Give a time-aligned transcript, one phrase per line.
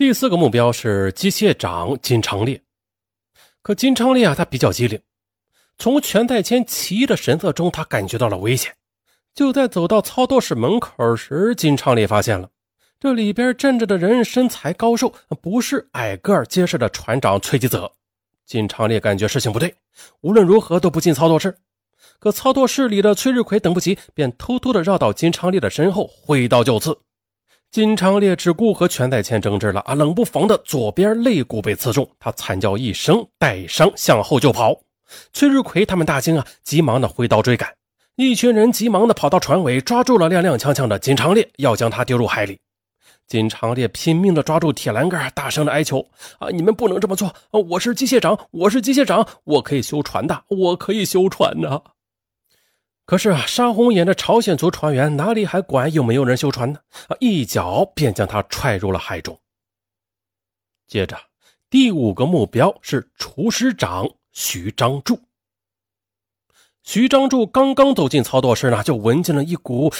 [0.00, 2.62] 第四个目标是机械长金昌烈。
[3.60, 4.98] 可金昌烈啊，他比较机灵，
[5.76, 8.74] 从全代谦奇异的神色中，他感觉到了危险。
[9.34, 12.48] 就在走到操作室门口时，金昌烈发现了
[12.98, 17.92] 这里边站着的人身材高瘦，不是矮个儿结实的船长崔吉泽。
[18.46, 19.74] 金昌烈感觉事情不对，
[20.22, 21.54] 无论如何都不进操作室。
[22.18, 26.98] 可操作室里的崔日奎等不及，便偷偷的绕到金昌烈的身后，挥刀就刺。
[27.70, 34.76] 金昌烈只顾和全在谦争执了啊，冷不防的左边肋骨被刺中，他惨叫一声，带伤向后就跑。
[35.32, 37.72] 崔日奎他们大惊啊，急忙的挥刀追赶。
[38.16, 42.58] 一群人急忙的跑到船尾，抓住了踉踉跄跄的金昌烈，要将他丢入海里。
[43.28, 46.04] 金昌烈拼命的抓住铁栏杆，大声的哀求
[46.40, 47.32] ：“啊，你们不能这么做！
[47.52, 51.80] 我是机械长，我是机械长，我可以修船的，我可以修船的。”
[53.10, 56.78] 可是啊，杀红眼的朝鲜族船员哪里还管有没有人修船呢？
[57.08, 59.36] 啊，一脚便将他踹入了海中。
[60.86, 61.18] 接着，
[61.68, 65.18] 第五个目标是厨师长徐章柱。
[66.84, 69.92] 徐章柱刚刚走进操作室呢，就闻见了一股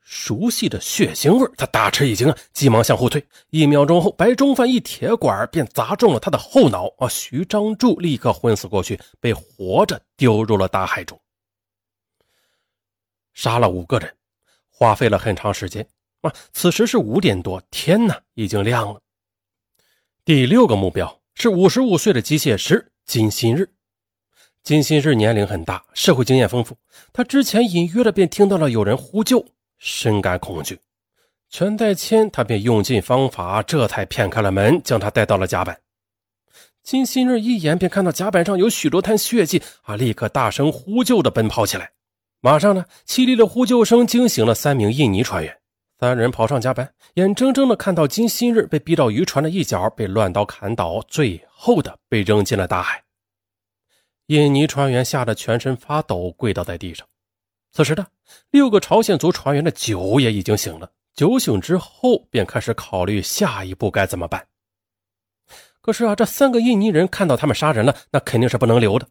[0.00, 3.22] 熟悉的血腥味他大吃一惊啊，急忙向后退。
[3.50, 7.06] 一秒钟后，白中范一铁管便砸中了他的后脑啊！
[7.10, 11.20] 徐章柱立刻昏死过去，被活着丢入了大海中。
[13.34, 14.14] 杀了五个人，
[14.70, 15.86] 花费了很长时间
[16.22, 16.32] 啊！
[16.52, 19.00] 此时是五点多，天呢已经亮了。
[20.24, 23.68] 第六个目标是五十五岁的机械师金新日。
[24.62, 26.74] 金新日年龄很大，社会经验丰富。
[27.12, 29.44] 他之前隐约的便听到了有人呼救，
[29.76, 30.80] 深感恐惧。
[31.50, 35.78] 全在谦他便用尽方法，这才骗开了门，将他带到了甲板。
[36.82, 41.92] 金新日一眼便看到甲板上有许多滩血迹啊，立刻大声呼救的奔跑起来。
[42.44, 45.60] 马上呢，凄厉的呼救声惊醒了三名印尼船员。
[45.98, 53.02] 三人跑上甲板，眼睁睁的看到金新日被逼到渔船的一角，被乱刀砍倒，最后的被扔进了大海。
[54.26, 57.06] 印尼船员吓得全身发抖，跪倒在地上。
[57.72, 58.06] 此时的
[58.50, 64.46] 六个朝鲜族船员的酒也已经醒了，酒醒之后便开始考虑下一步该怎么办。
[65.80, 69.08] 可是啊，这三个印尼人看到他们杀人了，那肯定是不能留的。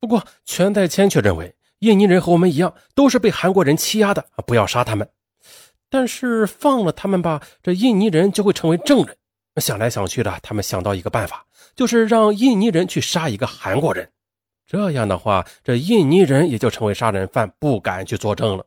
[0.00, 1.54] 不过全在谦却认为。
[1.80, 4.26] 印尼人和我们一样，都是被韩国人欺压的！
[4.46, 5.08] 不要杀他们，
[5.88, 9.16] 但是放了他们吧，这印尼人就会成为证人。
[9.56, 14.10] 想来想去的，他们想到一个办法，就是让印尼人去杀一个韩国人。
[14.66, 18.66] 这样的话，这印尼人也就成为杀人犯，不敢去作证了。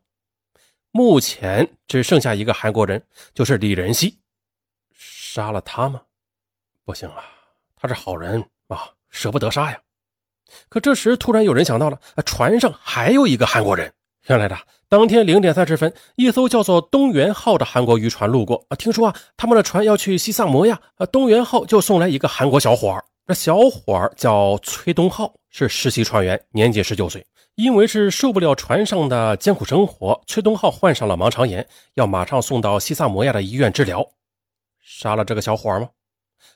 [0.91, 3.01] 目前只剩下一个韩国人，
[3.33, 4.19] 就是李仁熙。
[4.93, 6.01] 杀了他吗？
[6.83, 7.23] 不行啊，
[7.75, 9.79] 他是好人啊，舍不得杀呀。
[10.69, 13.91] 可这时，突然有人想到了，船上还有一个韩国人。
[14.27, 14.57] 原来的
[14.87, 27.25] 当天零点三十分，一艘叫做“东元号”的韩国渔船路过啊，听说啊，他们的船要去西萨摩亚啊，东元号就送来一个韩国小伙儿这小伙儿叫崔东浩，是实习船员，年仅十九岁。
[27.55, 34.05] 因为是受不了船上的艰苦生活，崔东浩患上了盲肠炎，要马上送到西萨摩亚的医院治疗。
[34.81, 35.89] 杀了这个小伙儿吗？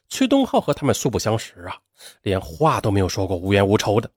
[0.09, 1.77] 崔东浩和他们素不相识啊，
[2.21, 4.09] 连话都没有说过，无冤无仇的。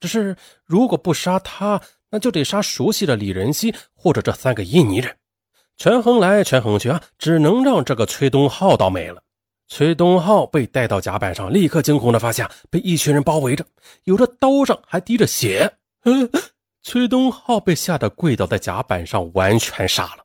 [0.00, 1.80] 只是如果不杀他，
[2.10, 5.16] 那就得杀熟悉的李仁熙或者这三个印尼人。
[5.76, 9.22] 权衡来权衡去啊，只能让这个崔东浩倒霉了。
[9.68, 13.64] 崔东浩被带到甲板上，立刻惊恐的发现被一群人包围着，
[14.04, 15.72] 有的刀上还滴着血。
[16.82, 20.24] 崔东浩被吓得跪倒在甲板上，完全傻了。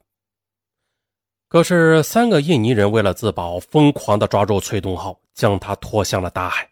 [1.50, 6.70] 可是，三个印尼人为了自保，疯狂地抓住崔东浩，将他拖向了大海。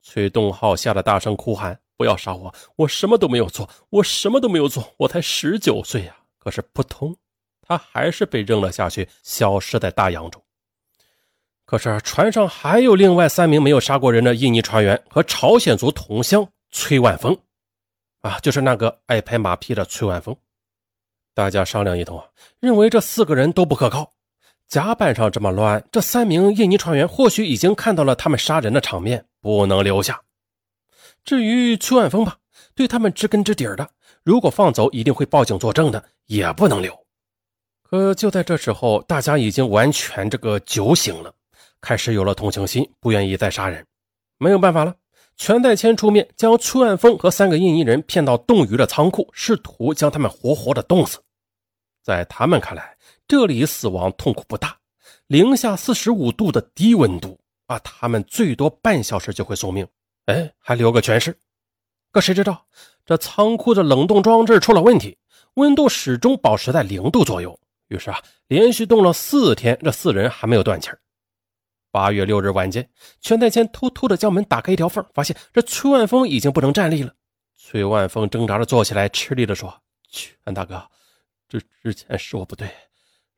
[0.00, 2.54] 崔东浩吓得大声哭喊：“不要杀我！
[2.76, 7.16] 我什么都没有做，我什么都没有做，我才十九岁呀！”可是扑通，
[7.62, 10.40] 他还是被扔了下去，消失在大洋中。
[11.64, 17.36] 可是船上还有另外三名没有杀过人的印尼船员和朝鲜族同乡崔万峰，
[18.20, 20.36] 啊，就是那个爱拍马屁的崔万峰。
[21.34, 22.22] 大家商量一通，
[22.60, 24.12] 认为这四个人都不可靠。
[24.68, 30.22] 甲板上这么乱，这三名印尼船员或许已经看到了他们杀人的场面，不能留下。
[31.24, 32.38] 至于邱万峰吧，
[32.74, 33.90] 对他们知根知底的，
[34.22, 36.98] 如果放走，一定会报警作证的，也不能留。
[37.82, 41.32] 可就在这时候，大家已经完全这个酒醒了，
[41.80, 43.84] 开始有了同情心，不愿意再杀人。
[44.38, 44.94] 没有办法了。
[45.36, 51.18] 全代谦出面，将崔万峰和三个印尼人骗到冻鱼的仓库，试图将他们活活的冻死。
[52.02, 52.96] 在他们看来，
[53.26, 54.78] 这里死亡痛苦不大，
[55.26, 59.86] 零下四十五度的低温度啊，他们最多半小时就会送命，
[60.26, 61.36] 哎，还留个全尸。
[62.12, 62.66] 可谁知道，
[63.04, 65.18] 这仓库的冷冻装置出了问题，
[65.54, 67.58] 温度始终保持在零度左右。
[67.88, 70.98] 于是啊，连续冻了四天，这四人还没有断气儿。
[71.94, 77.14] 八月六日晚间，全代谦偷偷的将门打开一条缝，发现这崔万峰已经不能站立了。
[77.54, 79.80] 崔万峰挣扎着坐起来，吃力的说
[80.10, 80.90] ：“全大哥，
[81.48, 82.68] 这之前是我不对，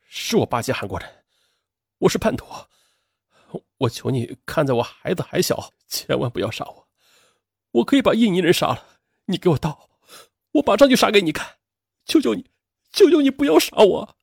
[0.08, 1.06] 是我巴结韩国人，
[1.98, 2.46] 我是叛徒。
[3.76, 6.88] 我求你，看在我孩子还小，千万不要杀我。
[7.72, 8.82] 我可以把印尼人杀了，
[9.26, 9.90] 你给我刀，
[10.52, 11.46] 我马上就杀给你看。
[12.06, 12.46] 求求你，
[12.90, 14.15] 求求你不要杀我。”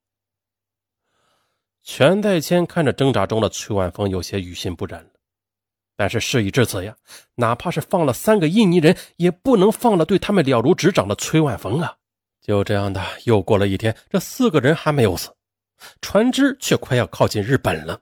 [1.84, 5.10] 全代谦看着挣扎中的崔万峰，有些于心不忍了。
[5.96, 6.96] 但是事已至此呀，
[7.36, 11.96] 哪怕是放了三个印尼人，也不能放了对他们了如指掌的崔万峰啊！
[12.42, 15.30] 就这样的，又过了一天，这四个人还没有死，
[16.02, 18.02] 船只却快要靠近日本了。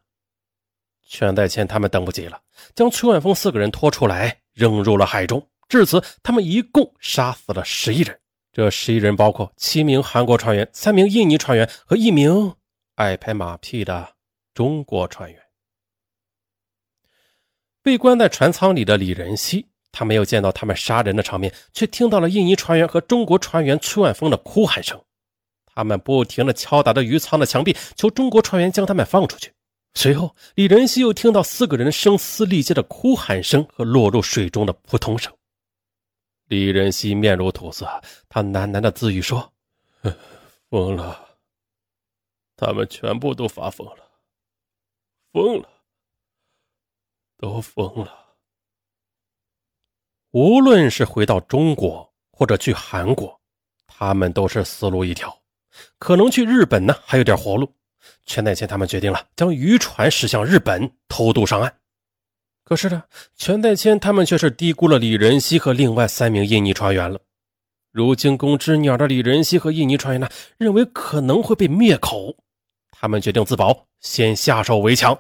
[1.08, 2.40] 全代谦他们等不及了，
[2.74, 5.46] 将崔万峰四个人拖出来，扔入了海中。
[5.68, 8.18] 至此，他们一共杀死了十一人。
[8.54, 12.54] 这十一人包括七名韩国船员、三名印尼船员和一名。
[12.96, 14.16] 爱拍马屁的
[14.54, 15.42] 中国船员
[17.82, 25.02] 被关在船舱里的李仁熙，他没有见到他们杀人的场面，却听到了印尼船员和中国船员崔万峰的哭喊声。
[25.66, 29.52] 他们不停地敲打着鱼舱的墙壁，求中国船员将他们放出去。
[29.94, 35.34] 随后，李仁熙又听到四个人声嘶力竭的哭喊声和落入水中的扑通声。
[36.46, 37.88] 李仁熙面如土色，
[38.30, 39.54] 他喃喃的自语说
[40.70, 41.30] ：“疯了。”
[42.62, 44.08] 他们全部都发疯了，
[45.34, 45.68] 疯了，
[47.40, 48.36] 都疯了。
[50.30, 53.42] 无论是回到中国，或者去韩国，
[53.88, 55.36] 他们都是死路一条。
[55.98, 57.74] 可能去日本呢，还有点活路。
[58.28, 61.80] 全代谦他们决定了，将渔船驶向日本，偷渡上岸。
[62.64, 63.04] 可是呢，
[63.36, 67.20] 全代谦他们却是低估了李仁熙和另外三名印尼船员了。
[67.92, 70.30] 如惊弓之鸟的李仁熙和印尼船员呢，
[70.60, 72.38] 认为可能会被灭口。
[73.02, 75.20] 他们决定自保，先下手为强。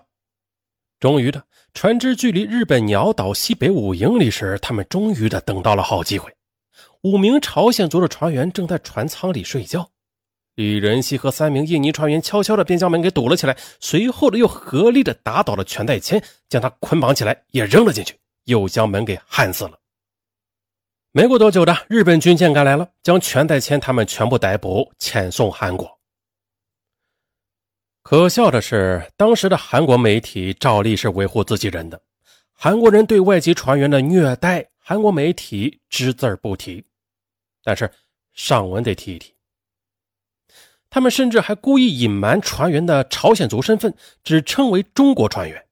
[1.00, 1.44] 终于的，
[1.74, 6.31] 船只距离日本鸟岛西北五英里时，他们终于的等到了好机会。
[7.01, 9.89] 五名朝鲜族的船员正在船舱里睡觉，
[10.54, 19.72] 李仁熙和三名印尼船员悄悄的便将门给堵了起来，随后的又合力的打倒了全代谦，将他捆绑起来，也扔了进去，又将门给焊死了。
[21.12, 26.00] 没过多久的，日本军舰赶来了，将全代谦他们全部逮捕，遣送韩国。
[28.12, 32.02] 可笑的是，当时的韩国媒体照例是维护自己人的。
[32.52, 36.84] 韩国人对外籍船员的虐待，韩国媒体只字不提。
[37.63, 37.90] 但是
[38.34, 39.34] 上文得提一提，
[40.90, 45.66] 他们甚至还故意隐瞒船员的朝鲜族身份，只称为中国船员。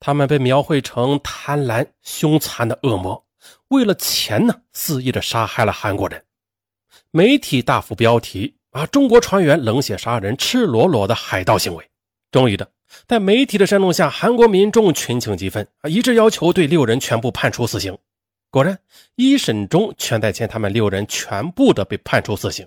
[0.00, 3.22] 他们被描绘成贪婪凶残的恶魔，
[3.68, 6.24] 为了钱呢，肆意的杀害了韩国人。
[7.10, 8.56] 媒体大幅标题。
[8.74, 8.84] 啊！
[8.86, 11.88] 中国船员冷血杀人，赤裸裸的海盗行为。
[12.32, 12.68] 终于的，
[13.06, 17.96] 在媒体的煽动下，韩国民众群情激愤啊，一致要求对六人全部判处死刑。
[18.50, 18.76] 果然，
[19.14, 22.66] 一审中，全代谦他们六人全部的被判处死刑。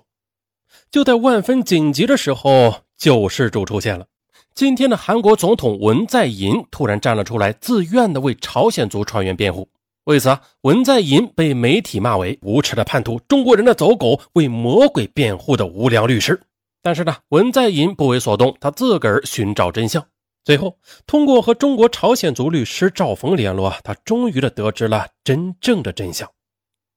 [0.89, 4.07] 就在万分紧急的时候，救世主出现了。
[4.55, 9.67] 今天的韩国总统文在寅突然站了出来，自愿的为朝鲜族船员辩护。
[10.07, 16.39] 为此，文在寅被媒体骂为无耻的叛徒、中国人的走狗、为魔鬼辩护的无良律师。
[16.81, 20.01] 但是呢，文在寅不为所动，他自个儿寻找真相。
[20.45, 26.31] 最后，通过和中国朝鲜族律师赵峰联络，他终于的得知了真正的真相。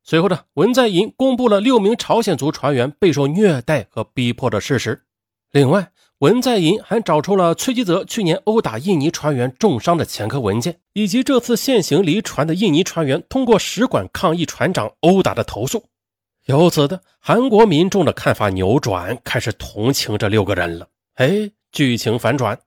[0.04, 5.02] 随后呢，文在寅公布了六名朝鲜族船员备受虐待和逼迫的事实。
[5.50, 5.90] 另外，
[6.20, 15.82] 文在寅还找出了崔吉泽去年殴打印尼船员重伤的前科文件，以及这次现行离船的印尼船员通过使馆抗议船长殴打的投诉。
[16.44, 20.86] 由此的，韩国民众的看法扭转，开始同情这六个人了。
[21.14, 22.58] 哎，剧情反转，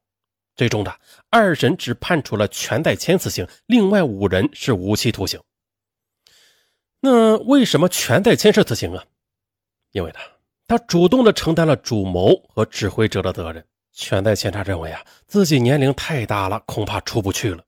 [0.55, 0.91] 最终的
[1.29, 5.39] 二审只判处了全代谦死刑，另外五人是无期徒刑。
[7.01, 9.03] 那为什么全代谦是死刑啊？
[9.91, 10.17] 因为呢？
[10.67, 13.65] 他主动的承担了主谋和指挥者的责任。
[13.95, 17.63] 全代谦他认为啊，自己年龄太大了，恐怕出不去了。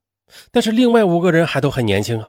[0.52, 2.28] 但是另外五个人还都很年轻啊。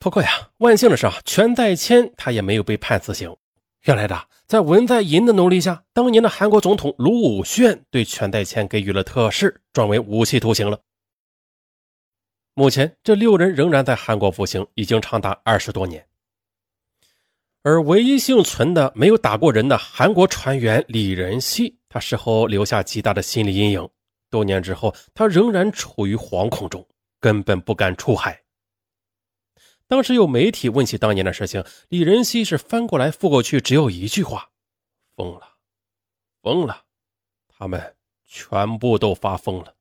[0.00, 3.36] 不过呀，万幸的是啊，全代谦他也没有被判死刑。
[3.82, 10.80] 原来的，在文在寅的努力下，当年的韩国总统卢武铉对全代谦给予了特赦，转为无期徒刑了。
[12.54, 16.04] 目前这六人仍然在韩国服刑，已经长达二十多年。
[17.62, 23.88] 而唯一幸存的、没有打过人的韩国船员李仁熙，他事后留下极大的心理阴影。
[24.30, 26.86] 多年之后，他仍然处于惶恐中，
[27.20, 28.42] 根本不敢出海。
[29.86, 34.50] 当时有媒体问起当年的事情，李仁熙是翻过来覆过去，只有一句话
[35.16, 35.56] ：“疯了，
[36.42, 36.84] 疯了，
[37.48, 37.96] 他们
[38.26, 39.74] 全部都发疯了。”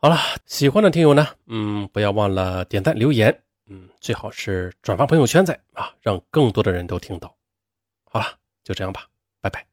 [0.00, 0.16] 好了，
[0.46, 7.36] 喜欢的听友呢，嗯，不要忘了点赞留言，嗯，最好是转发朋友圈再啊，让更多的人都听到。
[8.04, 8.26] 好了，
[8.64, 9.06] 就这样吧，
[9.40, 9.67] 拜拜。